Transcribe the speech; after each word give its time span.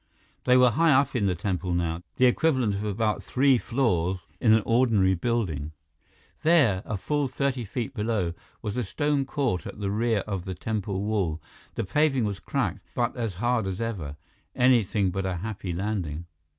They 0.45 0.57
were 0.57 0.71
high 0.71 0.93
up 0.99 1.15
in 1.15 1.27
the 1.27 1.35
temple 1.35 1.75
now, 1.75 2.01
the 2.15 2.25
equivalent 2.25 2.73
of 2.73 2.83
about 2.85 3.21
three 3.21 3.59
floors 3.59 4.17
in 4.39 4.51
an 4.51 4.63
ordinary 4.65 5.13
building. 5.13 5.73
There, 6.41 6.81
a 6.85 6.97
full 6.97 7.27
thirty 7.27 7.65
feet 7.65 7.93
below, 7.93 8.33
was 8.63 8.75
a 8.75 8.83
stone 8.83 9.25
court 9.25 9.67
at 9.67 9.79
the 9.79 9.91
rear 9.91 10.21
of 10.21 10.45
the 10.45 10.55
temple 10.55 11.03
wall. 11.03 11.39
The 11.75 11.83
paving 11.83 12.25
was 12.25 12.39
cracked, 12.39 12.79
but 12.95 13.15
as 13.15 13.35
hard 13.35 13.67
as 13.67 13.79
ever 13.79 14.15
anything 14.55 15.11
but 15.11 15.23
a 15.27 15.35
happy 15.35 15.71
landing. 15.71 16.25